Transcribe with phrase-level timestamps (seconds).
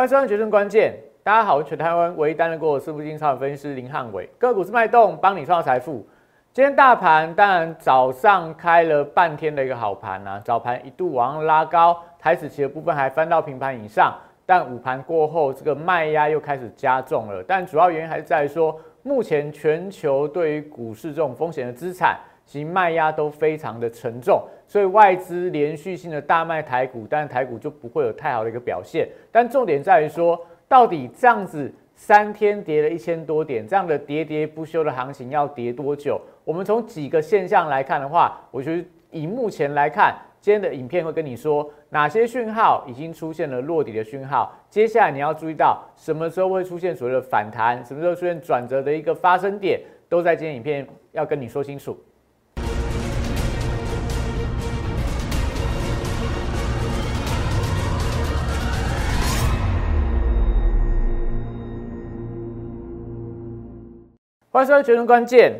[0.00, 6.08] 欢迎收看《决胜关键》，大家好，我是全台湾唯一担任过四部金超分析师林汉伟，个股是脉动，帮你创造财富。
[6.54, 14.16] 今天大盘当然早上开了半天的一个好盘啊，早盘一度往上拉高，台指期的部分还翻到平盘以上，
[14.46, 17.44] 但午盘过后，这个卖压又开始加重了。
[17.46, 22.18] 但主要原因还是在于说，目前全球对于股市这种风险的资产。
[22.46, 29.08] 其卖压都非常的沉重，所以外资连续性的大卖台股，但是台股就不会有太好的一个表现。
[29.32, 36.20] 但重点在于说，到底这样子三天跌了一千多点，这样的喋喋不休的行情要跌多久？
[36.44, 51.98] 我们从几个现象来看的话，我觉得以目前来看，今天的影片会跟你说哪些讯号已经出现了落底的讯号，接下来你要注意到什么时候会出现所谓的反弹，什么时候出现转折的一个发生点，都在今天影片要跟你说清楚。
[64.52, 65.52] 欢迎收看《决胜关键》。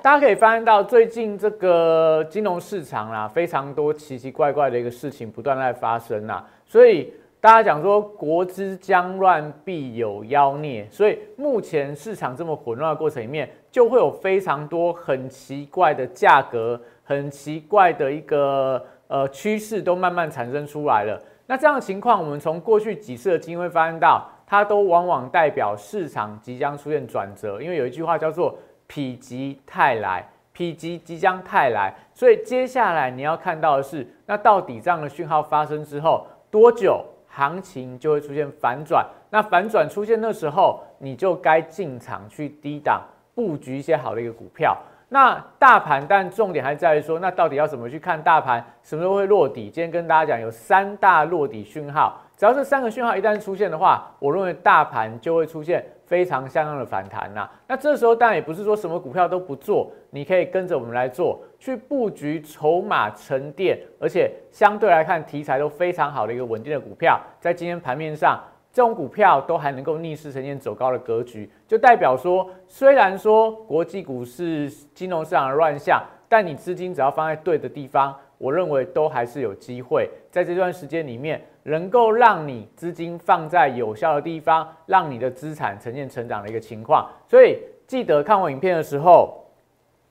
[0.00, 6.48] 大家可以发现到，最近这个金融市场啦，非常多奇奇怪怪的一个事情不断在发生啊。
[6.64, 10.86] 所以大家讲说，国之将乱，必有妖孽。
[10.88, 21.20] 所以目前市场这么混乱的过程里面，就会有非常多很奇怪的价格、很奇怪的一个呃趋势都慢慢产生出来了。
[21.46, 24.30] 那这样的情况，我们从过去几次的经验会发现到。
[24.50, 28.56] 它都往往代表市场即将出现转折，因为有一句话叫做
[28.88, 39.06] “否极泰来”，否极即将泰来，所以接下来你要看到的是，那到底这样的讯号发生之后多久，行情就会出现反转？
[39.28, 43.02] 那反转出现的时候，你就该进场去低档
[43.34, 44.74] 布局一些好的一个股票。
[45.10, 49.64] 那大盘，但重点还在于说，那到底要怎么去看大盘，什么时候会落底？
[49.64, 52.22] 今天跟大家讲，有三大落底讯号。
[52.38, 57.50] 只要这三个讯号一旦出现的话，我认为大盘就会出现非常相当的反弹呐。
[57.66, 68.40] 那这时候当然也不是说什么股票都不做，你可以跟着我们来做，去布局筹码沉淀，而且相对来看题材都非常好的一个稳定的股票，在今天盘面上，
[68.72, 81.44] 这种股票都还能够逆势呈现走高的格局，就代表说，虽然说国际股市金融市场的乱象，但你资金只要放在对的地方，我认为都还是有机会在这段时间里面。
[81.68, 87.08] 能够让你资金放在有效的地方，让你的资产呈现成长的一个情况。
[87.26, 89.44] 所以记得看我影片的时候，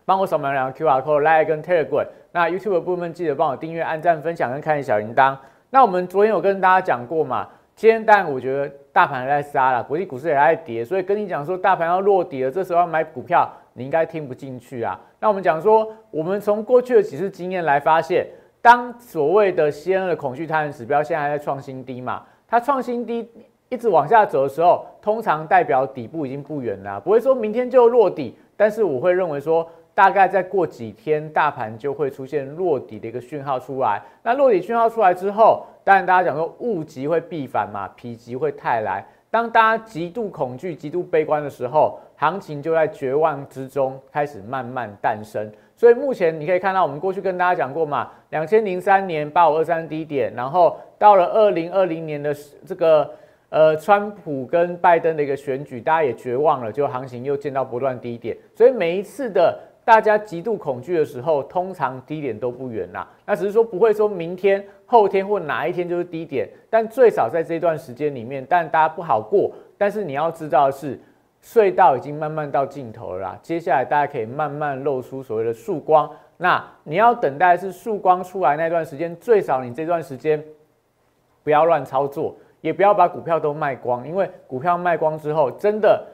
[0.06, 2.06] 帮我扫描两个 QR code，来跟 Telegram。
[2.32, 5.36] 那 YouTube 的部分记得帮我订阅、按赞、分享跟开小铃铛。
[5.70, 7.48] 那我们昨天有跟大家讲过嘛？
[7.76, 15.00] 今天但我觉得大盘在杀了，国际股市也在跌，所以跟你讲说大盘要落底了，这时候要买股票，你应该听不进去啊。
[15.20, 18.28] 那我们讲说，我们从过去的几次经验来发现。
[18.68, 22.22] 当所谓的 C N 的恐惧贪婪指标现在还在创新低嘛？
[22.46, 23.26] 它创新低
[23.70, 28.36] 一直往下走的时候，通常代表底部已经不远了，不会说明天就落底。
[28.58, 34.02] 但是我会认为说，大概再过几天，大盘就会出现落底的一个讯号出来。
[34.22, 39.02] 那落底讯号出来之后，当然大家讲说物极会必反嘛，否极会泰来。
[39.32, 45.50] 当大家极度恐惧、极度悲观的时候，行情就在绝望之中开始慢慢诞生。
[45.78, 53.08] 所以目前你可以看到，我们过去跟大家讲过嘛，两千零三年八五二三低点，然后到了二零二零年的这个
[53.50, 58.36] 呃川普跟拜登的一个选举，大家也绝望了，就行情又见到不断低点。
[58.56, 59.56] 所以每一次的
[59.86, 63.08] 大家极度恐惧的时候，通常低点都不远啦。
[63.24, 69.52] 那只是说不会说明天、后天或哪一天就是低点，但最少在这段时间里面，但大家不好过。
[69.78, 71.00] 但是你要知道的是。
[71.48, 76.10] 隧道已经慢慢到尽头了啦，接下来大家可以慢慢露出所谓的曙光。
[76.36, 80.44] 那你要等待是曙光出来那段时间，最少你这段时间
[81.46, 86.06] 不要乱操作，也不要把股票都卖光，因为股票卖光之后，真的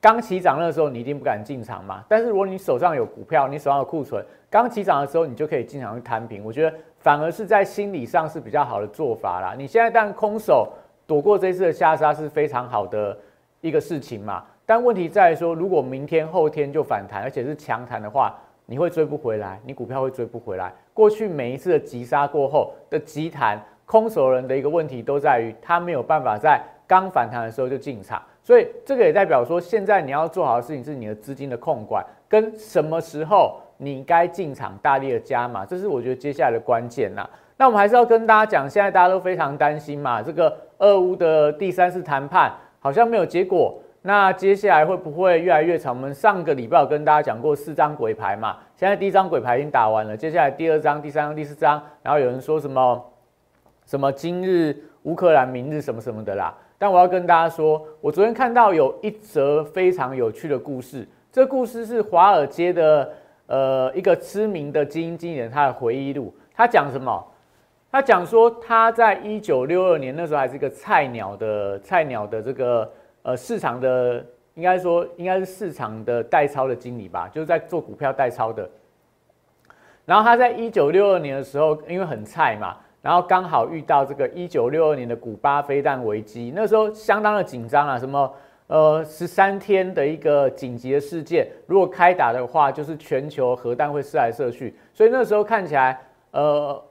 [0.00, 2.02] 刚起涨的时候你一定不敢进场嘛。
[2.08, 6.42] 但是如果你手上有股票，你手上有库存，刚起涨的时候你就可以进场去摊平。
[6.42, 9.54] 我觉得反而是在心理上是比较好的做法啦。
[9.54, 10.72] 你现在但空手
[11.06, 13.14] 躲过这次的下杀是非常好的
[13.60, 14.42] 一个事情嘛。
[14.68, 20.70] 但问题在于说，如果明天后天就反弹，而且是强弹的话，你会追不回来，你股票会追不回来。
[20.92, 37.26] 过去每一次的急杀过后的急弹，空手人的一个问题都在于他没有办法在刚反弹的时候就进场，所以这个也代表说，现在你要做好的事情是你的资金的控管，跟什么时候你该进场大力的加码，这是我觉得接下来的关键呐。
[37.56, 43.74] 那我们还是要跟大家讲，现在大家都非常担心嘛，这个俄乌的第三次谈判好像没有结果。
[44.02, 45.94] 那接下来会不会越来越长？
[45.94, 53.04] 我们上个礼拜有跟大家讲过四张鬼牌嘛，现在第一张鬼牌已经打完了，接下来第二张、第三张、第四张，然后有人说什么
[53.84, 56.54] 什么今日乌克兰，明日什么什么的啦。
[56.78, 63.10] 但我要跟大家说，我昨天看到有一则非常有趣的故事，这故事是华尔街的
[63.46, 66.32] 呃一个知名的基金经理人他的回忆录。
[66.54, 67.26] 他讲什么？
[67.90, 72.88] 他讲说他在一九六二年那时候还是一个菜鸟的菜鸟的这个
[73.22, 74.24] 呃市场的，
[74.54, 78.68] 应该说应该是市场的代操的经理吧，就是在做股票代操的。
[80.04, 88.34] 然后他在一九六二年的时候，因为很菜嘛，然后刚好遇到这个一九六二年的古巴飞弹危机，那时候相当的紧张啊，什么
[88.68, 96.00] 呃十三天的一个紧急的事件，如果开打的话，就是全球核弹会射来射去，所以那时候看起来，
[96.30, 96.82] 呃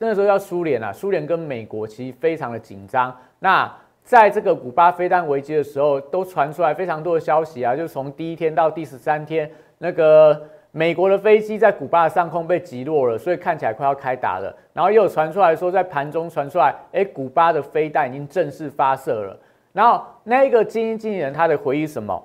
[0.00, 3.16] 那时候要苏联啊，苏联跟美国其实非常的紧张。
[3.38, 3.72] 那
[4.08, 10.48] 在这个古巴飞弹危机的时候，都传出来非常多的消息啊，就从第一天到第十三天那个。
[10.70, 14.54] 美国的飞机在古巴的上空被击落了，所以看起来快要开打了。
[14.74, 19.36] 然后又有传出来说，在盘中传出来，哎，古巴的飞弹已经正式发射了。
[19.72, 22.22] 然后那个基金经理人他的回忆什么？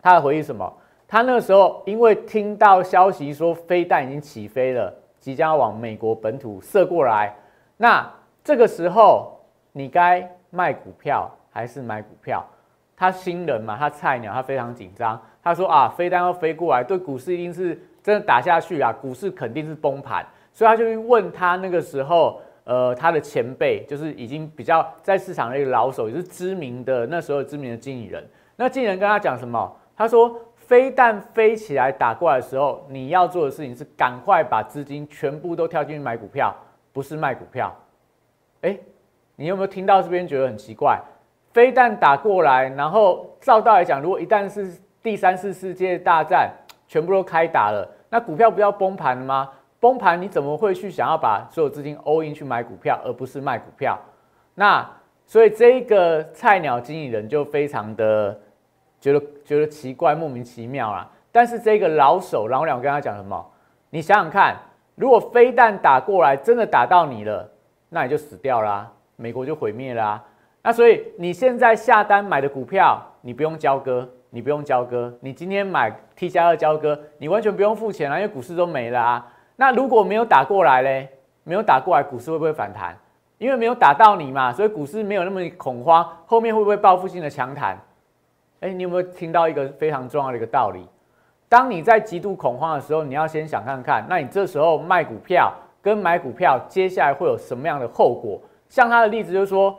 [0.00, 0.72] 他的回忆什么？
[1.08, 7.34] 他那时候因为听到消息说飞弹已经起飞了，即将往美国本土射过来。
[7.76, 8.08] 那
[8.44, 9.40] 这个时候
[9.72, 12.44] 你该卖股票还是买股票？
[12.96, 15.20] 他新人嘛，他菜鸟，他非常紧张。
[15.42, 28.22] 他说啊，飞弹要飞过来，对股市一定是真的打下去啊，股市肯定是崩盘，所以他就去问他那个时候，呃，他的前辈，就是已经比较在市场的一个老手，也是知名的那时候知名的经理人。
[28.56, 29.74] 那经理人跟他讲什么？
[29.96, 36.54] 他说，飞弹飞起来打过来的时候，你要做的事情是赶快把资金全部都跳进去买股票，
[36.92, 37.74] 不是卖股票。
[38.60, 38.78] 哎，
[39.40, 41.00] 你有没有听到这边觉得很奇怪？
[41.54, 44.70] 飞弹打过来，然后照道来讲，如果一旦是
[45.02, 46.50] 第三次世界大战
[46.86, 49.50] 全部都开打了，那股票不要崩盘了吗？
[49.80, 53.98] 崩盘你怎么会去想要把所有资金 all in 去买股票，而不是卖股票？
[54.56, 54.86] 那
[55.24, 58.38] 所以这个菜鸟经理人就非常的
[59.00, 61.08] 觉得觉得奇怪，莫名其妙啦。
[61.32, 63.50] 但是这个老手老鸟跟他讲什么？
[63.88, 64.54] 你想想看，
[64.96, 67.50] 如果飞弹打过来真的打到你了，
[67.88, 70.22] 那你就死掉啦，美国就毁灭啦。
[70.62, 74.08] 那所以你现在下单买的股票，你不用交割。
[74.32, 79.26] 你不用交割，你今天买 T 加二交割，你完全不用付钱啊，因为股市都没了啊。
[79.56, 81.08] 那如果没有打过来嘞，
[81.42, 82.96] 没有打过来，股市会不会反弹？
[83.38, 87.76] 因为没有打到你嘛，所以股市没有那么恐慌，后面会不会报复性的强弹？
[88.60, 90.86] 哎，你有没有听到一个非常重要的一个道理？
[91.48, 95.52] 当你在极度恐慌的时候，你要先想看看，那你这时候卖股票
[95.82, 98.40] 跟买股票，接下来会有什么样的后果？
[98.70, 99.78] 像他的例子就是说，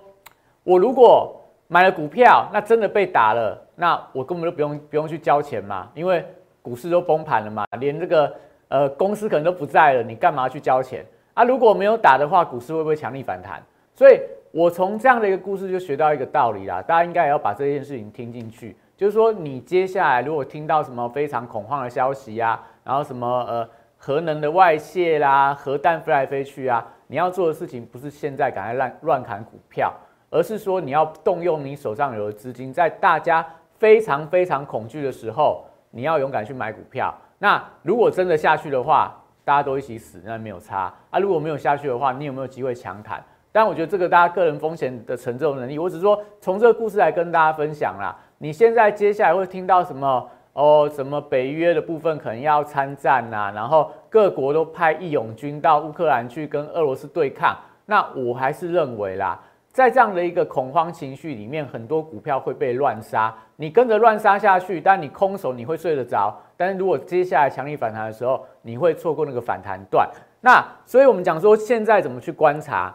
[0.64, 1.36] 我如果
[1.68, 6.24] 买了股票，那真的被打了，那我根本就不用不用去交钱嘛，因为
[6.62, 8.36] 股市都崩盘了嘛，连这个
[8.68, 11.44] 呃公司可能都不在了，你干嘛去交钱啊？
[11.46, 13.64] 如果没有打的话，股市会不会强力反弹？
[13.96, 14.20] 所以
[14.52, 23.68] 我从这样的一个故事就学到一个道理啦，大家应该也要把这件事情听进去，就是说你接下来如果听到什么非常恐慌的消息呀，然后什么呃
[23.98, 29.94] 核能的外泄啦，核弹飞来飞去啊，你要做的事情不是现在赶快乱乱砍股票。
[30.34, 33.46] 而是说，你要动用你手上有的资金，在大家
[33.78, 37.14] 非常非常恐惧的时候，你要勇敢去买股票。
[37.38, 39.14] 那如果真的下去的话，
[39.44, 41.20] 大家都一起死，那没有差啊。
[41.20, 43.22] 如果没有下去的话，你有没有机会强谈？
[43.52, 48.18] 但我觉得这个大家个人风险的承受能力，我只是说从这个故事来跟大家分享啦。
[48.38, 50.30] 你现在接下来会听到什么？
[50.54, 53.52] 哦，什么北约的部分可能要参战呐？
[53.56, 57.58] 然后各国都派义勇军到乌克兰去跟俄罗斯对抗。
[57.86, 59.40] 那我还是认为啦。
[59.72, 63.34] 在这样的一个恐慌情绪里面，很多股票会被乱杀。
[63.56, 66.38] 你跟着乱杀下去，但你空手你会睡得着。
[66.58, 70.06] 但是如果接下来强力反弹的时候，你会错过那个反弹段。
[70.42, 72.94] 那所以我们讲说，现在怎么去观察？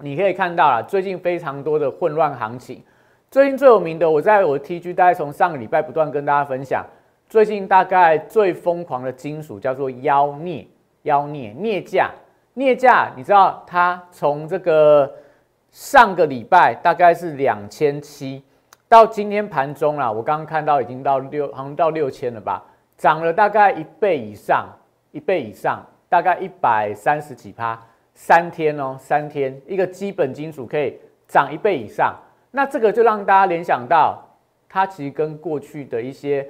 [0.00, 2.82] 你可以看到了，最近非常多的混乱行情。
[3.30, 6.84] 最近最有名的，我在我的 TG，大概从上个礼拜不断跟大家分享。
[7.28, 10.68] 最近大概最疯狂的金属叫做妖镍，
[11.02, 12.10] 妖镍镍价，
[12.54, 15.12] 镍价，你知道它从这个。
[15.72, 18.42] 上个礼拜大概是两千七，
[18.88, 22.64] 到今天盘中啦，我刚刚看到已经到六，好像到六千了吧，
[22.96, 24.66] 涨了大概一倍以上，
[25.12, 27.78] 一倍以上，大概一百三十几趴，
[28.14, 32.16] 三天哦，三天一个基本金属可以涨一倍以上，
[32.56, 34.18] 那这个就让大家联想到，
[34.66, 36.48] 它其实跟过去的一些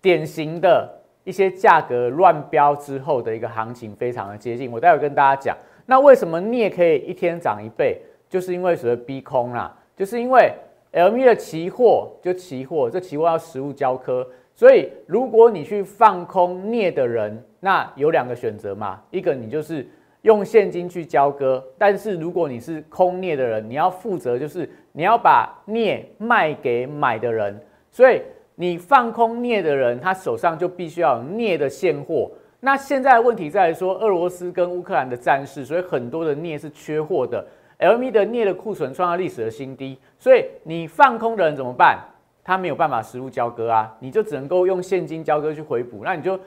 [0.00, 0.92] 典型的
[1.22, 4.68] 一些价格乱标之后的一个行情非常的接近。
[4.68, 8.02] 我待会跟大家讲，那为什么镍可以一天涨一倍？
[8.28, 10.52] 就是因为所谓逼空啦，就是因为
[10.92, 14.26] LME 的期货就期货，这期货要实物交割，
[14.56, 19.86] 所以如果你去放空镍的人，那有两个选择嘛，一个你就是
[20.28, 27.58] 用现金去交割，但是如果你是空镍的人，你要负责就是你要把镍卖给买的人，
[27.90, 28.20] 所以
[28.54, 32.30] 你放空镍的人，他手上就必须要有镍的现货。
[32.60, 37.42] 那现在问题在于说，俄罗斯跟乌克兰的战事，所以很多的镍是缺货的
[37.78, 41.98] ，LME 的镍的库存创下历史的新低，所以你放空的人怎么办？
[42.44, 46.02] 他没有办法实物交割啊，你就只能够用现金交割去回补。
[46.04, 46.38] 那你就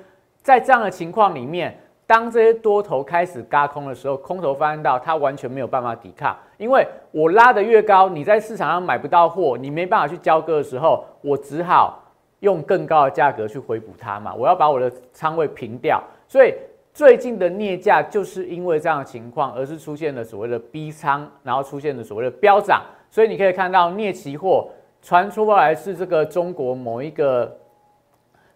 [0.43, 1.75] 在这样的情况里面，
[2.11, 11.99] 当这些多头开始嘎空的时候，空头发现到它完全没有办法抵抗，因为我拉得越高，你在市场上买不到货，你没办法去交割的时候，我只好。
[12.41, 14.33] 用更高的价格去回补它嘛？
[14.33, 16.51] 我要把我的仓位平掉，所以
[16.91, 22.81] 最近的镍价就是因为这样的情况，而是出现了所谓的逼仓，然后出现了所谓的飙涨。
[23.11, 24.67] 所以你可以看到镍期货
[25.03, 27.55] 传出来是这个中国某一个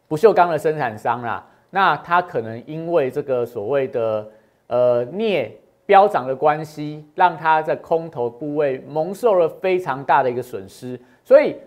[0.08, 4.26] 不锈钢的生产商啦，那它可能因为这个所谓的
[4.68, 5.52] 呃镍
[5.86, 11.58] 飙涨的关系，让它在空头部位蒙受了非常大的一个损失，所以。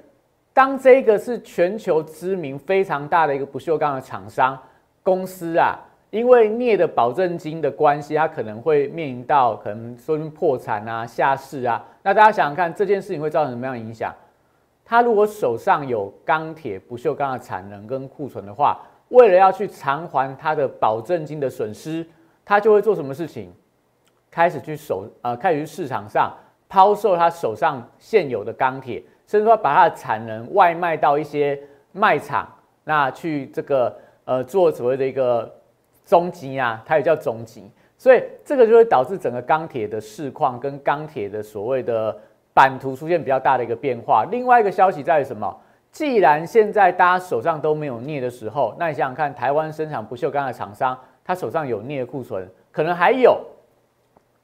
[0.54, 4.58] 当这个是全球知名非常大的一个不锈钢的厂商
[5.04, 5.78] 公司啊，
[6.10, 11.84] 因为镍的保证金的关系，它可能会面临到可能说破产啊、下市啊。
[12.02, 14.12] 那大家想想看，这件事情会造成什么样的影响？
[14.84, 22.06] 他如果手上有钢铁、不锈钢的产能跟库存的话，为了要去偿还他的保证金的损失，
[22.44, 23.50] 他就会做什么事情？
[24.30, 26.32] 开始去手呃，开始去市场上
[26.68, 29.02] 抛售他手上现有的钢铁。
[29.26, 31.60] 甚至说把他的产能外卖到一些
[31.92, 32.48] 卖场，
[32.84, 35.54] 那去这个呃做所谓的一个
[36.06, 42.18] 中级啊，它也叫中级，所以这个就会导致整个钢铁的市况跟钢铁的所谓的
[42.54, 44.24] 版图出现比较大的一个变化。
[44.30, 45.54] 另外一个消息在于什么？
[45.90, 53.40] 既然现在大家手上都没有镍的时候，那你想想看，台湾生产不锈钢的厂商，他手上有镍库存，可能还有，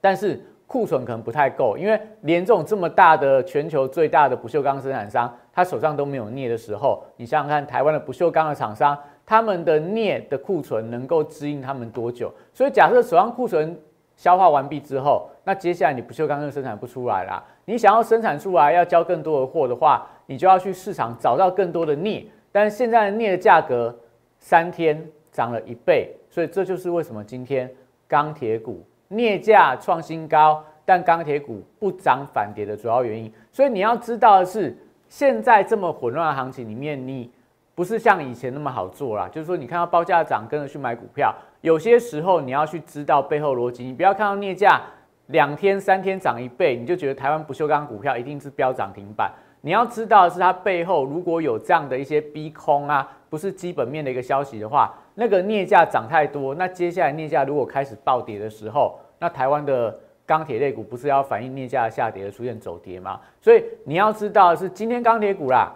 [0.01, 0.41] 但是。
[0.67, 12.33] 库存可能不太够，因为连这种这么大的全球最大的不锈钢生产商，他手上都没有镍的时候，你想想看，台湾的不锈钢的厂商，他们的镍的库存能够支应他们多久？
[12.53, 13.79] 所以假设手上库存
[14.17, 17.45] 消化完毕之后，那接下来你不锈钢就生产不出来了。
[17.67, 22.27] 你想要生产出来，要交更多的货的话，你就要去市场找到更多的镍。
[22.53, 23.97] 但是现在的镍的价格
[24.39, 27.71] 三天涨了一倍，所以这就是为什么今天
[28.07, 28.85] 钢铁股。
[29.09, 33.33] 镍价创新高，但钢铁股不涨反跌的主要原因。
[33.53, 34.77] 所以你要知道的是，
[35.09, 37.31] 现在这么混乱的行情里面，你
[37.75, 39.29] 不是像以前那么好做啦。
[39.31, 43.85] 就是说，你看到报价涨，跟着去买股票，有些时候你要去知道背后逻辑。
[43.85, 44.81] 你不要看到镍价
[45.27, 49.31] 两天、三天涨一倍，你就觉得台湾不锈钢股票一定是飙涨停板。
[49.65, 63.19] 你要知道的是，它背后如果有这样的一些逼空啊，不是基本面的一个消息的话，那个镍价涨太多，那接下来镍价如果开始暴跌的时候，那台湾的钢铁类股不是要反映镍价下跌的出现走跌吗？
[63.41, 65.73] 所以你要知道是，今天钢铁股啦，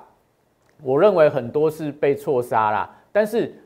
[0.82, 2.94] 我认为很多是被错杀啦。
[3.10, 3.58] 但是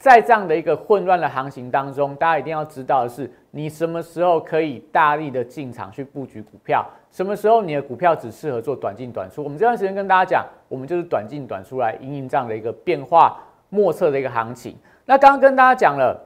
[0.00, 9.44] 在这样的一个混乱的行情当中，大家一定要知道的是，你什么时候可以大力的进场去布局股票，什么时候你的股票只适合做短进短出。
[9.44, 13.38] 我们这段时间跟大家讲，我们就是短进短出来应应这样的一个变化
[13.68, 14.74] 莫测的一个行情。
[15.04, 16.18] 那刚刚跟大家讲了，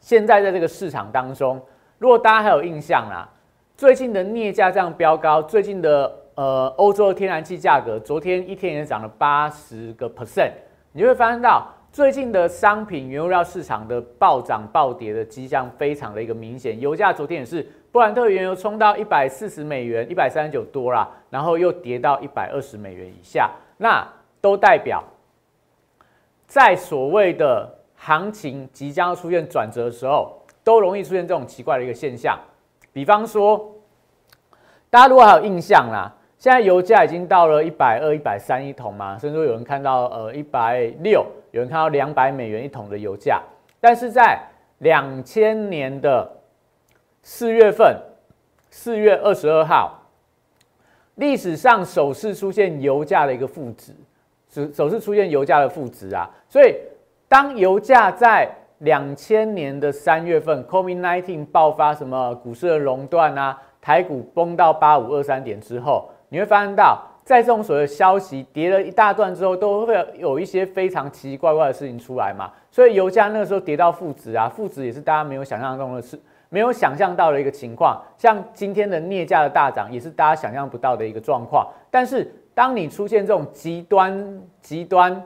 [0.00, 1.60] 现在在这个市场当中。
[1.98, 3.28] 如果大家还有印象啦，
[3.76, 10.52] 最近的镍价这样飙高，最近的呃欧洲的天然气价格，昨天一天也涨了八十个 percent，
[10.92, 16.78] 你会发现到最近的商品原料市场的暴涨暴跌的迹象非常的一个明显。
[16.78, 24.06] 油价昨天也是布兰特原油冲到一百四十美元，一百三十九多啦，然后又跌到一百二十美元以下，那
[24.42, 25.02] 都代表
[26.46, 30.38] 在所谓的行情即将出现转折的时候。
[30.62, 32.38] 都容易出现这种奇怪的一个现象，
[32.92, 33.72] 比方说，
[34.90, 43.42] 大家如果还有印象啦，现在油价已经到了一百二、一百三一桶嘛，甚至有人看到呃一百六，有人看到两百美元一桶的油价。
[43.80, 44.38] 但是在
[44.78, 46.30] 两千年的
[47.22, 47.96] 四月份，
[48.70, 49.98] 四月二十二号，
[51.14, 53.94] 历史上首次出现油价的一个负值，
[54.50, 56.74] 首首次出现油价的负值啊，所以
[57.28, 58.46] 当油价在
[58.78, 72.50] 两千年的三月份，COVID-19 爆发，什么股市的熔断啊，台股崩到八五二三点之后，你会发现到，在这种所谓消息跌了一大段之后，都会有一些非常奇奇怪怪的事情出来嘛。
[72.70, 78.02] 所以油价那个时候跌到负值啊，负值也是大家没有想象中的事，没有想象到的一个情况。
[78.16, 81.66] 像今天的镍价的大涨，也是大家想象不到的一个状况。
[81.90, 85.22] 但是当你出现这种极端极端。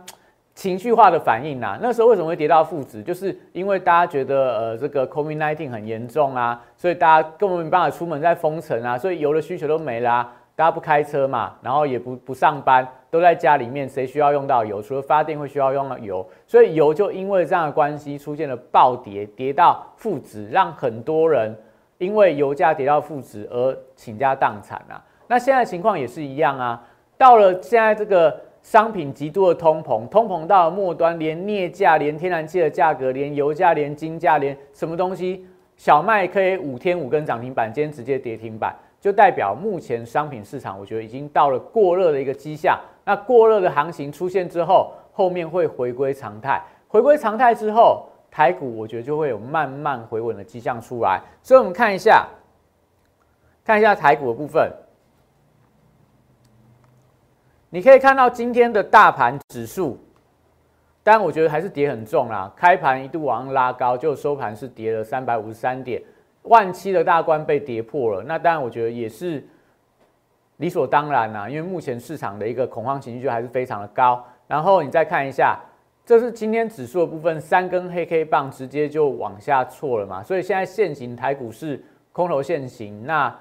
[0.52, 3.02] 情绪化的反应呐，那时候为什么会跌到负值？
[3.02, 10.30] 就是因为大家觉得呃这个 COVID-19 很严重啊，所以大家根本没办法出门，在封城啊，所以油的需求都没啦。
[10.60, 14.82] 大家不开车嘛，然后也不不上班，都在家里面，谁需要用到油？
[14.82, 21.56] 除了发电会需要用到油，所以油就因为这样的关系出现了暴跌，跌到负值，让很多人
[21.96, 25.02] 因为油价跌到负值而倾家荡产啊。
[25.26, 26.84] 那现在情况也是一样啊，
[27.16, 35.46] 到了现在这个商品极度的通膨，通膨到了末端，连镍价、连天然气的价格、连油价、连金价、连什么东西，
[35.78, 38.76] 小麦可以五天五根涨停板，今天直接跌停板。
[39.00, 42.78] 就代表目前商品市场，我觉得已经到了过热的一个迹象。
[43.04, 46.62] 那过热的行情出现之后，后面会回归常态。
[46.86, 51.20] 回归常态之后，台股我觉得就会有慢慢回稳的迹象出来。
[51.42, 52.28] 所以，我们看一下，
[53.64, 54.70] 看一下台股的部分。
[57.70, 59.98] 你可以看到今天的大盘指数，
[61.02, 62.52] 但我觉得还是跌很重啦。
[62.54, 66.02] 开盘一度往上拉高，就收盘是跌了三百五十三点。
[66.44, 69.44] 万七的大关被跌破了，那当然我觉得也是
[70.56, 74.24] 理所当然啦，因为目前市场的一个恐慌情绪还是非常的高。
[74.46, 75.60] 然后你再看一下，
[76.04, 81.82] 这是今天指数的部分，三根黑 K 棒直接就往下挫了嘛，所以现在现行台股是
[82.12, 83.32] 空头现行，那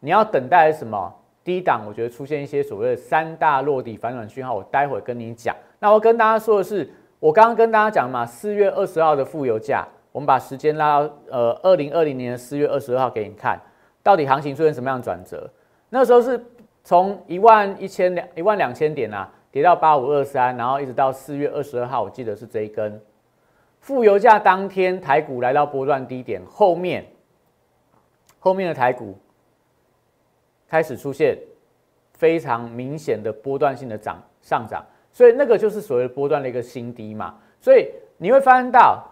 [0.00, 1.12] 你要等待什么
[1.44, 1.84] 低档？
[1.86, 5.54] 我觉得出现一些所谓的三大落底反转讯号，我待会跟你讲。
[5.80, 6.88] 那我跟大家说的是，
[7.20, 9.86] 我刚刚跟大家讲嘛，四月二十号的富油价。
[10.10, 13.60] 我们把时间拉到呃二零二零年的四月二十二号给你看，
[14.02, 15.48] 到底行情出现什么样的转折？
[15.90, 16.42] 那时候是
[16.82, 23.00] 从一万一千两一万两千点啊，跌到八五二三，然后一直到四月二十二号，我记得是这一根。
[23.80, 27.04] 负油价当天，台股来到波段低点，后面
[28.38, 29.16] 后面的台股
[30.66, 31.38] 开始出现
[32.14, 37.34] 非常明显的波段性的涨上涨，所以那个就是所谓波段的一个新低嘛。
[37.60, 39.06] 所以你会发现到。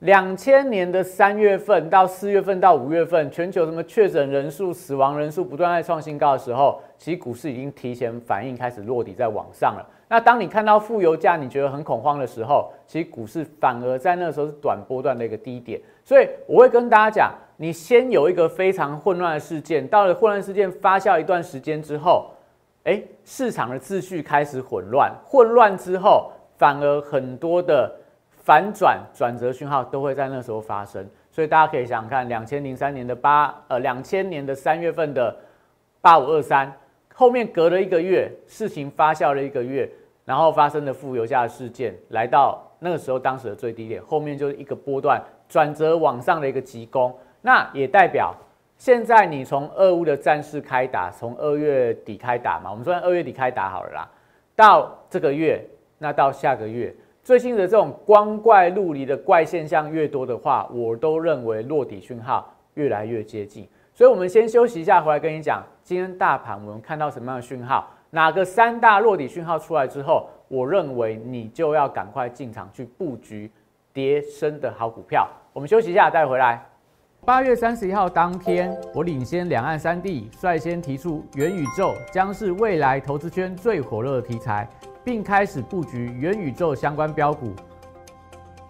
[0.00, 9.84] 两千年的三月份到四月份到五月份，全球什么确诊人数、死亡人数不断在创新高的时候，其实股市已经提前反应，开始落底在往上了。
[10.08, 15.80] 那当你看到负油价，你觉得很恐慌的时候，其实股市反而在那时候是短波段的一个低点。
[16.04, 22.30] 所以我会跟大家讲，你先有一个非常混乱的事件，到了混乱事件发酵一段时间之后，
[22.84, 27.92] 哎，市场的秩序开始混乱，混乱之后，反而很多的。
[28.48, 35.36] 反转转折讯号都会在那时候发生，所以大家可以想想看，两千零三年的八呃两千年的三月份的
[36.00, 36.72] 八五二三，
[37.14, 39.86] 后面隔了一个月，事情发酵了一个月，
[40.24, 48.34] 然后发生的负油价事件，来到那个时候当时的最低点，后面就是一个波段转折往上的一个急攻，那也代表
[48.78, 54.08] 现在你从俄乌的战事开打，从二月底开打嘛，我们说二月底开打好了啦，
[54.56, 55.62] 到这个月，
[55.98, 56.96] 那到下个月。
[57.28, 63.68] 最近的这种光怪陆离的怪现象越多的话，我都认为落底讯号越来越接近。
[63.92, 73.50] 所以，我们先休息一下，回来跟你讲今天大盘我们看到什么样的讯号，哪个三大落底讯号出来之后，我认为你就要赶快进场去布局
[73.92, 75.28] 跌升的好股票。
[75.52, 76.64] 我们休息一下，再回来。
[77.26, 84.66] 八月三十一号当天，我领先两岸三地，率先提出元宇宙将是未来投资圈最火热的题材。
[85.08, 87.54] 并开始布局元宇宙相关标股。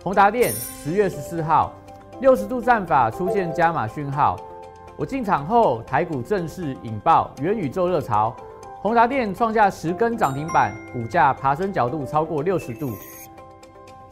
[0.05, 1.73] 宏达电十月十四号，
[2.21, 4.37] 六十度战法出现加码讯号，
[4.97, 8.37] 我进场后，台股正式引爆元宇宙热潮，
[8.81, 12.93] 宏达电创下十根涨停板，股价爬升角度超过六十度。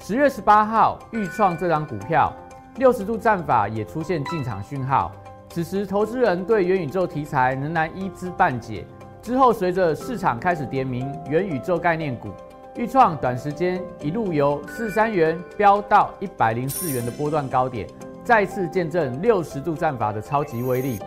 [0.01, 2.33] 十月十八号，预创这张股票，
[2.75, 5.13] 六十度战法也出现进场讯号，
[5.51, 8.85] 此时投资人对元宇宙题材仍然一知半解。
[9.27, 12.29] 之后，随着市场开始点名元宇宙概念股，
[12.77, 17.89] 预创短时间一路由四三元飙到一百零四元的波段高点，
[18.23, 21.01] 再次见证六十度战法的超级威力。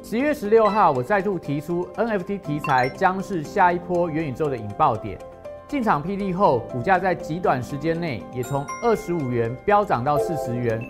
[0.00, 5.18] 十月十六号，我再度提出 NFT 题材将是下一波元宇宙的引爆点，
[5.66, 10.80] 进场霹雳后，股价在极短时间内也从二十五元飙涨到四十元，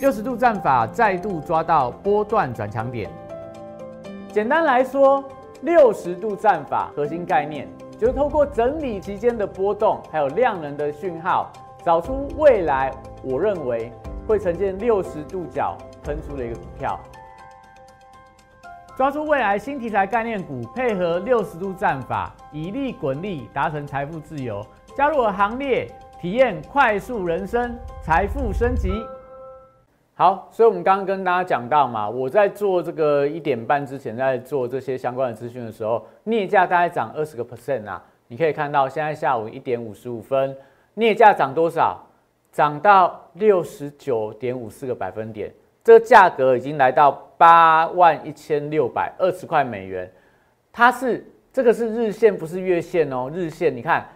[0.00, 3.08] 六十度战法再度抓到波段转强点。
[4.32, 5.24] 简单来说，
[5.62, 11.50] 六十度战法核心概念就是透过整理期间的波动，还有量能的讯号，
[11.84, 12.92] 找出未来
[13.24, 13.92] 我认为
[14.28, 16.98] 会呈现六十度角喷出的一个股票，
[18.96, 24.64] 抓住未来新题材概念股，配合六十度战法，以利滚利，达成财富自由。
[24.96, 25.90] 加入我行列，
[26.20, 28.92] 体验快速人生，财富升级。
[30.20, 38.04] 好，所以我们刚刚跟大家讲到嘛，我在做这个一点半之前，在做这些相关的资讯的时候，镍价大概涨二十个 percent 啊。
[38.28, 40.54] 你可以看到，现在下午一点五十五分，
[40.92, 41.98] 镍价涨多少？
[42.52, 45.50] 涨到六十九点五四个百分点。
[45.82, 50.12] 这个价格已经来到八万一千六百二十块美元，
[50.70, 53.30] 它是这个是日线，不是月线哦。
[53.32, 54.06] 日线你看，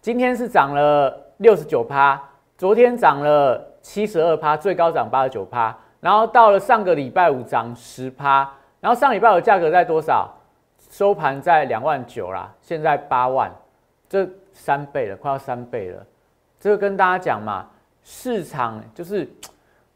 [0.00, 2.20] 今天是涨了六十九趴，
[2.58, 10.32] 昨天涨了七十二趴，最高涨八十九趴，然后到了上个礼拜五涨十趴，然后上礼拜五价格在多少？
[10.90, 13.50] 收盘在两万九啦，现在八万，
[14.08, 16.06] 这三倍了，快要三倍了。
[16.60, 17.66] 这个跟大家讲嘛，
[18.02, 19.26] 市场就是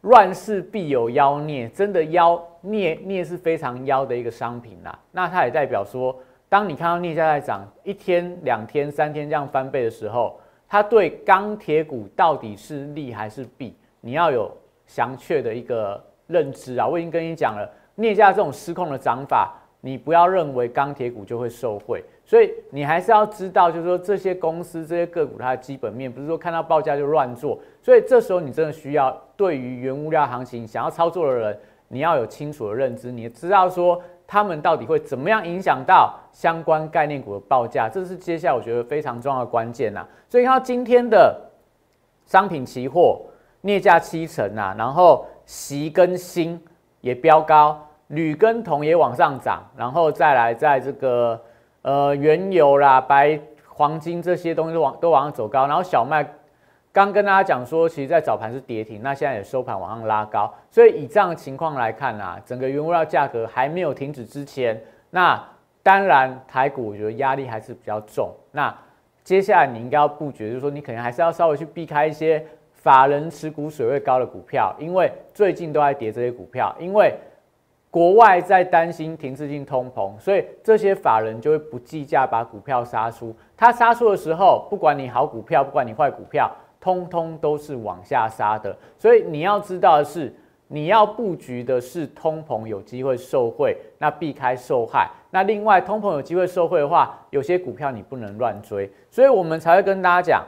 [0.01, 4.99] 乱世必有妖孽，真的妖孽孽是非常妖的一个商品啦。
[5.13, 6.19] 那它也代表说，
[6.49, 14.51] 当你看到镍价在涨，一天、两天、三天这样翻倍的时候，它对钢铁股到底是利还是弊，你要有
[14.87, 16.87] 详确的一个认知啊。
[16.87, 19.55] 我已经跟你讲了，镍价这种失控的涨法。
[19.83, 27.57] 你不要认为钢铁股就会受惠，所以你还是要知道，就是说这些公司、这些个股它的基本面，不是说看到报价就乱做。
[27.81, 40.07] 所以这时候你真的需要对于原物料行情想要操作的人，你要有清楚的认知，你知道说他们到底会怎么样影响到相关概念股的报价，这是接下来我觉得非常重要的关键呐。
[40.29, 41.41] 所以看到今天的
[42.25, 43.21] 商品期货
[43.63, 46.61] 镍价七成啊，然后锡跟锌
[47.01, 47.81] 也飙高。
[48.11, 51.43] 铝跟铜也往上涨，然后再来在这个
[51.83, 53.37] 呃原油啦、白
[53.67, 56.25] 黄金这些东西都往都往上走高，然后小麦
[56.97, 65.39] 刚跟大家讲说，其实在早盘是跌停，那现在也收盘往上拉高，所以以这样的情况来看啊，整个原物料价格还没有停止之前，那
[65.83, 68.31] 当然台股我觉得压力还是比较重。
[68.51, 68.75] 那
[69.23, 77.15] 接下来你应该要布局，就是说你可能还是要稍微去避开一些法人持股水位高的股票，因为最近都在跌这些股票，因为。
[77.89, 83.35] 国外在担心停滞性通膨，所以这些法人就会不计价把股票杀出。
[83.57, 86.51] 他杀出的时候，不管你好股票，不管你坏股票，
[86.87, 88.77] 通通都是往下杀的。
[88.97, 90.33] 所以你要知道的是，
[90.69, 95.11] 你要布局的是通膨有机会受惠，那避开受害。
[95.33, 98.89] 那另外，通膨有机会受惠的话，有些股票你不能乱追。
[99.11, 100.45] 所以我们才会跟大家讲，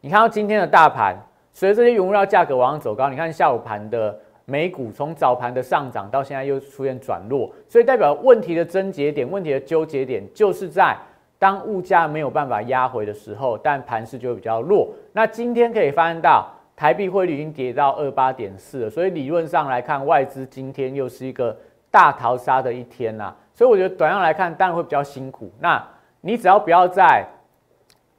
[0.00, 1.14] 你看到今天的大盘，
[1.52, 4.18] 随着这些原物料价格往上走高，你看下午盘的。
[4.44, 10.96] 美股从早盘的上涨到现在又出现转弱，所以代表问题的症结点、问题的纠结点，就是在
[11.42, 14.88] 当物价没有办法压回的时候，但盘势就会比较弱。
[15.12, 21.56] 那今天可以发现到台币汇率已经跌到二八点四了，所以理论上来看，外资今天又是一个
[21.90, 23.34] 大逃杀的一天呐。
[23.52, 25.50] 所以我觉得短样来看，当然会比较辛苦。
[25.58, 25.84] 那
[26.20, 27.26] 你只要不要在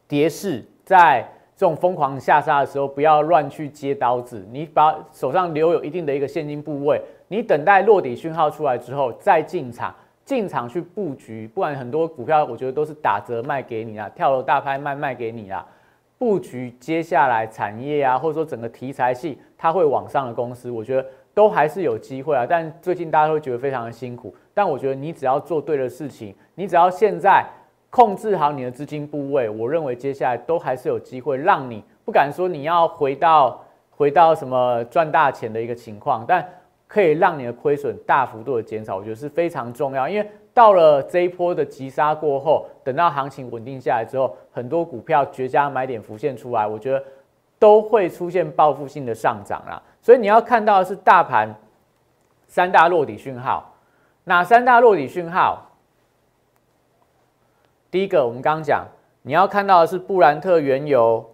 [0.06, 1.26] 跌势在。
[1.56, 4.44] 这种疯狂下杀的时候，不要乱去接刀子。
[4.52, 9.94] 你把手上留有一定的一个现金部位，你等待落底讯号出来之后再进场，
[10.26, 11.48] 进场去布局。
[11.48, 15.66] 不然很多股票，我觉得都是打折卖给你啊，跳楼大拍卖卖给你啊。
[16.18, 22.46] 布局接下来产业啊，或者说整个题材系它会往上的公司，我觉得都还是有机会啊。
[22.50, 27.46] 但最近大家会觉得非常的辛苦，但我觉得你只要做对的事情，你只要现在。
[27.96, 36.44] 控制好你的资金部位，我认为接下来都还是有机会让你不敢说你要回到回到什么赚大钱的一个情况，但
[36.94, 40.08] 可以让你的亏损大幅度的减少，我觉得是非常重要。
[40.08, 47.04] 因为到了这一波的急杀过后，等到行情稳定下来之后，很多股票绝佳买点浮现出来，我觉得
[47.58, 49.82] 都会出现报复性的上涨啦。
[50.04, 51.50] 所以你要看到的是大盘
[52.48, 53.74] 三大落底讯号，
[54.26, 55.72] 哪三大落底讯号？
[57.90, 58.86] 第一个，我们刚刚讲，
[59.24, 61.28] 你要看到的是布兰特原油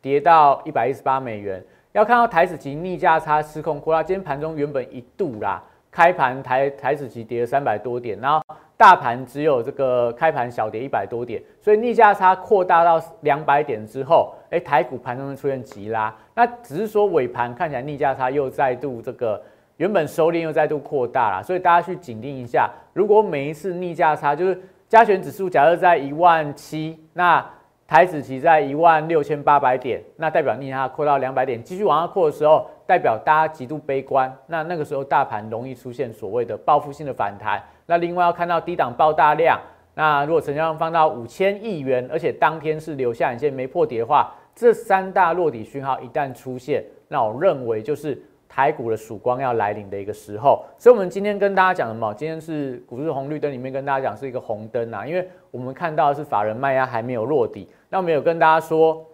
[0.00, 4.02] 跌到一百一十八美元，要看到台子期逆价差失控扩大。
[4.02, 8.42] 今天盘中原本一度啦，开盘台台子期跌了三百多点，然后
[8.76, 19.40] 大盘只有这个开盘小跌一百多点，所以逆价差扩大到两百点之后，哎，台股盘中出现急拉，那只是说尾盘看起来逆价差又再度这个
[19.76, 24.60] 原本收敛又再度扩大了，所以大家去紧盯一下，如果每一次逆价差就是。
[24.86, 27.44] 加权指数假设在一万七，那
[27.86, 37.62] 台指期在一万六千八百点，那代表逆差扩到两百点，继续往上扩的时候，代表大家极度悲观，那那个时候大盘容易出现所谓的报复性的反弹。
[37.86, 39.60] 那另外要看到低档爆大量，
[39.94, 48.20] 那如果成交量放到五千亿元，而且当天是留下影线没破底的话，这三大落底讯号一旦出现，那我认为就是。
[48.54, 52.14] 台股的曙光要来临的一个时候，所以我们今天跟大家讲什么？
[52.14, 57.68] 今天是股市红绿灯里面跟大家讲是一个红灯啊，因为我们看到的是法人卖压还没有落底。
[57.88, 59.04] 那我们有跟大家说，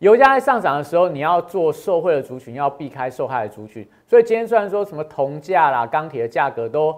[0.00, 3.88] 油价在上涨的时候，你要做受惠的族群，要避开受害的族群。
[4.06, 6.94] 所以今天虽然说什么铜价啦、钢铁的价格都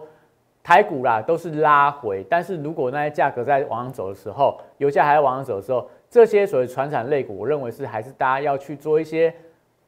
[0.64, 9.33] 台股啦都是拉回，但是如果那些价格在往上走的时候，油价还在往上走的时候，这些所谓传产类股，我认为是还是大家要去做一些。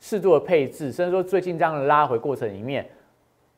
[0.00, 2.84] 适度的配置，甚至说最近这样的拉回过程里面，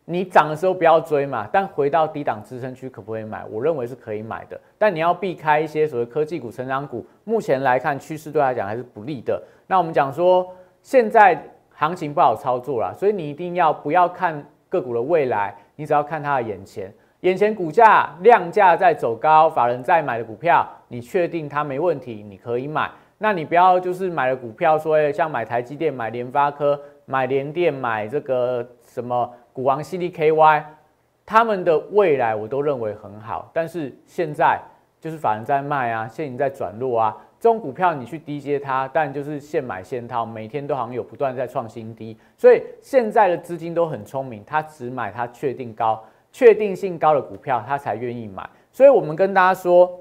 [0.05, 3.45] 你涨的时候不要追嘛，但回到低档支撑区可不可以买？
[3.49, 9.41] 我认为是可以买的，但你要避开一些所谓科技股、成长股，目前来看趋势对来讲还是不利的。
[9.69, 10.47] 那我们讲说
[10.83, 16.93] 现在行情不好操作了，所以你一定要不要看个股的未来，你只要看它的眼前。
[17.21, 22.91] 眼前股价量价在走高，法人在买的股票，你确定它没问题，你可以买。
[23.23, 30.65] 那你不要就是买了股票，说像买台积电、买联发科、买联电、买这个什么股王 CDKY，
[31.25, 34.61] 他们的未来我都认为很好，但是现在
[35.01, 46.03] 就是法人在卖啊，现在在转弱啊，这种股票你去低接它，但就是现买现套，每天都好像有不断在创新低，所以现在的资金都很聪明，他只买他确定高。
[46.35, 48.49] 确定性高的股票，他才愿意买。
[48.73, 50.01] 所以，我们跟大家说，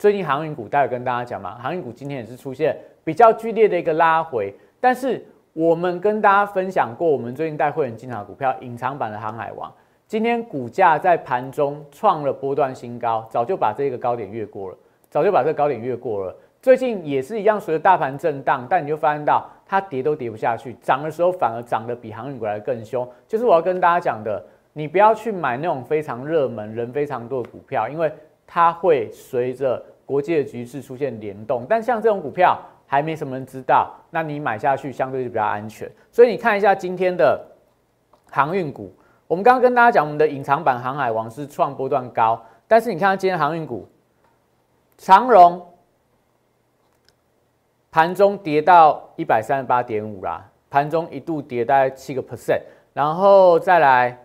[0.00, 4.50] 最近航运股，待会跟大家讲嘛，航运股今天也是出现比较剧烈的一个拉回。
[4.80, 9.70] 但是，我们跟大家分享过，我们最近带会员进场的股票，隐藏版的航海王，
[10.06, 14.76] 今天股价在盘中创了波段新高，早就把这个高点越过了，
[15.10, 16.34] 早就把这个高点越过了。
[16.62, 23.06] 最近也是一样，随着大盘震荡，但你就发现到它跌都跌不下去，涨的时候反而涨得比航运股来更凶。
[23.28, 24.42] 就是我要跟大家讲的。
[24.72, 28.10] 你不要去买那种非常热门、人非常多的股票，因为
[28.46, 31.64] 它会随着国际的局势出现联动。
[31.68, 35.88] 但像这种股票还没什么人知道，那你买下去相对就比较安全。
[36.10, 37.40] 所以你看一下今天的
[38.28, 38.92] 航运股，
[39.28, 43.88] 我们刚刚跟大家讲，我们的隐藏版航海王是创波段高，但是你看今天航运股，
[44.98, 45.64] 长荣
[47.92, 54.18] 盘中跌到一百三十八点五啦，盘中一度跌大概七个 percent，然后再来。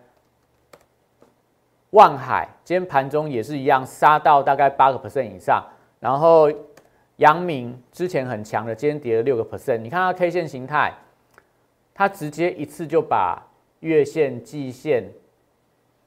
[1.90, 5.64] 万海今天盘中也是一样，杀到大概八个 percent 以上。
[5.98, 6.50] 然后
[7.16, 9.78] 阳明之前很强的，今天跌了六个 percent。
[9.78, 10.92] 你看它 K 线形态，
[11.94, 13.42] 它直接一次就把
[13.80, 15.04] 月线、季线，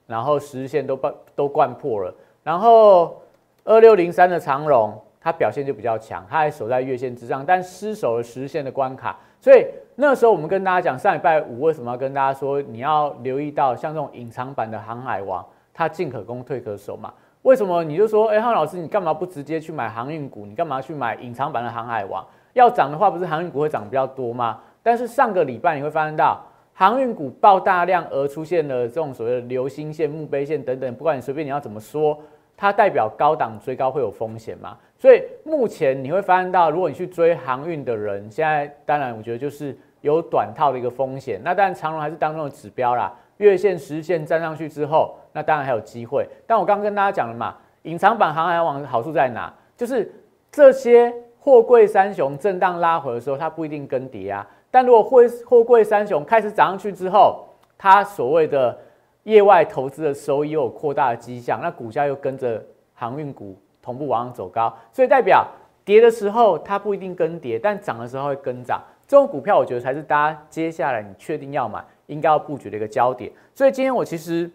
[0.05, 2.13] 然后十日线都灌都灌破了。
[2.43, 3.21] 然后
[3.63, 9.19] 二六零三的长荣，它表现就比较强，它还守在月线之上，但失守了十日线的关卡。
[9.41, 15.45] 所以那时候我们跟大家讲，上礼拜五为什么要跟大家说，你要留意到像这种隐藏版的航海王。
[15.71, 17.13] 它进可攻退可守嘛？
[17.43, 20.45] 为什么你就说，哎，汉老师，你干嘛不直接去买航运股？
[20.45, 22.25] 你干嘛去买隐藏版的航海王？
[22.53, 24.59] 要涨的话，不是航运股会涨比较多吗？
[24.83, 32.17] 但是上个礼拜你会发现到，航运股爆大量而出现了这种所谓的流星线、墓碑线等等，不管你随便你要怎么说，
[32.57, 34.77] 它代表高档追高会有风险嘛？
[34.97, 41.39] 所以目前你会发现到，如果你去追航运的人，现在当然我觉得就是有短套的一个风险。
[41.43, 43.13] 那当然长龙还是当中的指标啦。
[43.37, 46.27] 月线、十线站上去之后，那当然还有机会。
[46.47, 49.53] 但我刚刚跟大家讲了嘛，隐藏版航海王的好处在哪？
[49.77, 50.11] 就是
[50.51, 54.45] 这些货柜三雄震荡拉回的时候，它不一定跟跌啊。
[54.71, 57.45] 但如果货货柜三雄开始涨上去之后，
[57.77, 58.77] 它所谓的
[59.23, 62.63] 业外投资的收益有扩大的迹象，那股价又跟着
[62.93, 65.47] 航运股同步往上走高，所以代表
[65.85, 68.81] 跌的时候它不一定跟跌，但涨的时候会跟涨。
[69.07, 71.83] 这种股票我觉得才是大家接下来你确定要买。
[72.09, 74.49] 应该要布局的一个焦点，所以今天我其实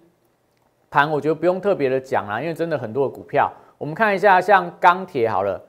[0.95, 5.61] 盘我觉得不用特别的讲啦，因为真的很多的股票，我们看一下像钢铁好了，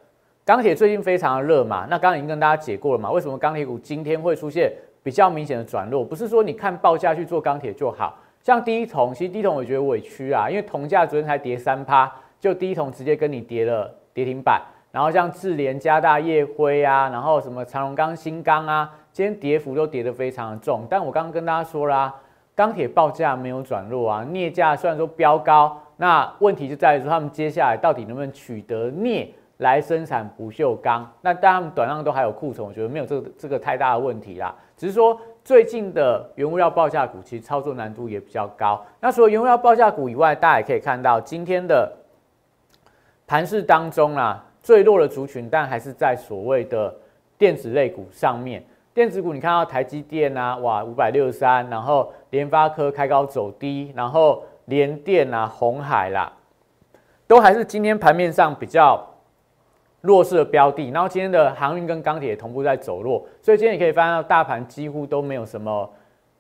[0.45, 6.05] 钢铁最近非常的热嘛，那刚刚已经跟大家解过了嘛，为什么钢铁股今天会出现比较明显的转弱？
[6.05, 14.61] 不是说你看报价去做钢铁就好，像第一桶，其实第一桶我觉得委屈啊，因为铜价昨天才跌三趴，就第一桶直接跟你跌了跌停板，
[14.91, 18.91] 然后像智联、加大、业辉啊，然后什么长荣钢、新钢啊。
[19.11, 22.13] 今天跌幅都跌得非常的重，但我刚刚跟大家说啦，
[22.55, 31.05] 钢铁报价没有转弱啊，镍价虽然说飙高，那问题就在于说他们接下来到底能不能取得镍来生产不锈钢？
[31.21, 34.55] 那当然他们短量都还有库存，我觉得没有这个这个太大的问题啦。
[34.77, 38.83] 只是说最近的原物料报价股其实操作难度也比较高。
[39.01, 41.91] 那除了原物料报价股以外，大家也可以看到今天的
[43.27, 46.93] 盘市当中啊，最弱的族群，但还是在所谓的
[47.37, 48.63] 电子类股上面。
[48.95, 56.31] 电子股，你看到台积电啊，哇，五百六十三，然后联发科开高走低，然后联电啊、红海啦，
[57.27, 59.05] 都还是今天盘面上比较
[59.99, 60.91] 弱势的标的。
[60.91, 65.91] 然后今天的航运跟钢铁同步在走弱，所以今天你可以发现到大盘几乎都没有什么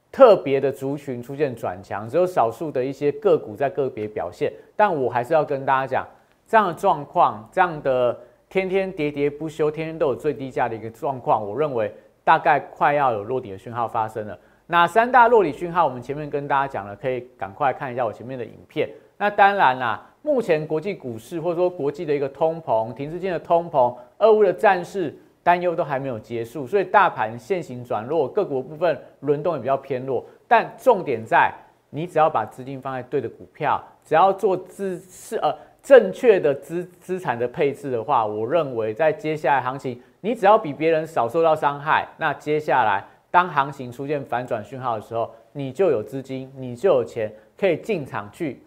[0.09, 4.49] 特别的族群出现转强，只有少数的一些个股在个别表现。
[4.77, 6.07] 但我还是要跟大家讲，
[6.47, 11.93] 这样的状况，这样的天天喋喋不休，天天都有最低价的一个状况，我认为。
[12.25, 15.85] 大概快要有落底的讯号发生了，哪三大落底讯号？
[15.85, 18.89] 我们前面跟大家讲了，可以赶快看一下我前面的影片。
[19.17, 30.25] 那当然啦，目前国际股市或者说国际的一个通膨、停滞性的通膨、俄乌的战事担忧都还没有结束，所以大盘现行转弱，各国部分轮动也比较偏弱。
[30.47, 31.53] 但重点在，
[31.91, 48.59] 你只要把资金放在对的股票，只要做资是呃正确的资资产的配置的话，我认为在接下来行情，你只要比别人少受到伤害，那接下来当行情出现反转讯号的时候，你就有资金，你就有钱可以进场去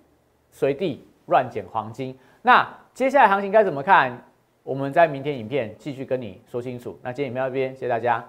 [0.53, 2.16] 随地乱捡黄金。
[2.42, 4.16] 那接下来行情该怎么看？
[4.62, 6.97] 我们在明天影片继续跟你说清楚。
[7.03, 8.25] 那今天影片到这边，谢谢大家。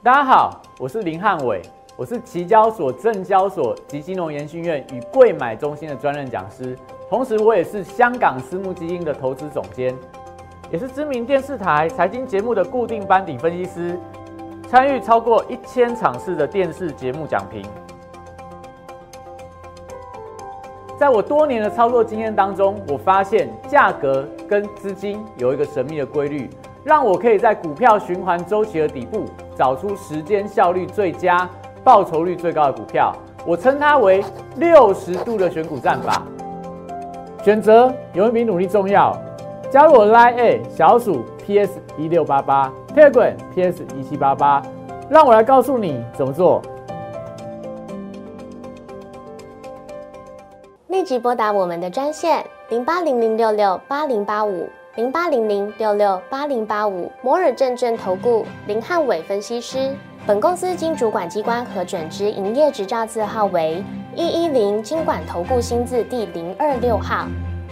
[0.00, 1.60] 大家好，我是林汉伟，
[1.96, 6.78] 我是期交所、证交所及金融研训院与贵买中心的专任讲师，
[7.10, 9.92] 同时我也是香港私募基金的投资总监，
[10.74, 13.96] 也是知名电视台财经节目的固定班底分析师，
[14.66, 17.64] 参与超过一千场次的电视节目讲评。
[20.98, 26.50] 在我多年的操作经验当中，我发现价格跟资金有一个神秘的规律，
[26.82, 31.48] 让我可以在股票循环周期的底部找出时间效率最佳、
[31.84, 33.14] 报酬率最高的股票。
[33.46, 34.24] 我称它为
[34.56, 36.20] 六十度的选股战法。
[37.44, 39.16] 选择永远比努力重要。
[39.74, 44.62] 加入我 Line A 小鼠 PS 一六八八 t e g r PS 一七八八，
[45.10, 46.62] 让我来告诉你怎么做。
[50.86, 59.90] 立即拨打我们的专线零八零零六六八零八五零八零零六六八零八五摩尔证券投顾林汉伟分析师。
[60.24, 63.82] 本公司经主管机关核准之营业执照字号为
[64.14, 67.26] 一一零金管投顾新字第零二六号。